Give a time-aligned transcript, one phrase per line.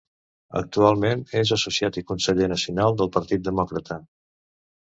[0.61, 4.03] Actualment és associat i conseller nacional del Partit Demòcrata.